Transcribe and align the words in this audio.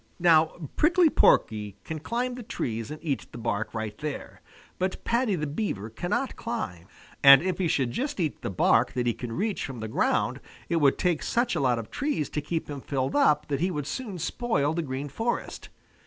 Now 0.17 0.53
Prickly 0.77 1.11
Porky 1.11 1.77
can 1.83 1.99
climb 1.99 2.33
the 2.33 2.41
trees 2.41 2.89
and 2.89 2.99
eat 3.03 3.27
the 3.31 3.37
bark 3.37 3.71
right 3.75 3.95
there, 3.99 4.41
but 4.79 5.03
Paddy 5.03 5.35
the 5.35 5.45
Beaver 5.45 5.91
cannot 5.91 6.35
climb, 6.35 6.87
and 7.21 7.43
if 7.43 7.59
he 7.59 7.67
should 7.67 7.91
just 7.91 8.19
eat 8.19 8.41
the 8.41 8.49
bark 8.49 8.93
that 8.93 9.05
he 9.05 9.13
can 9.13 9.31
reach 9.31 9.63
from 9.63 9.79
the 9.79 9.87
ground 9.87 10.39
it 10.69 10.77
would 10.77 10.97
take 10.97 11.21
such 11.21 11.53
a 11.53 11.59
lot 11.59 11.77
of 11.77 11.91
trees 11.91 12.31
to 12.31 12.41
keep 12.41 12.67
him 12.67 12.81
filled 12.81 13.15
up 13.15 13.47
that 13.49 13.59
he 13.61 13.69
would 13.69 13.85
soon 13.85 14.17
spoil 14.17 14.73
the 14.73 14.81
Green 14.81 15.07
Forest. 15.07 15.69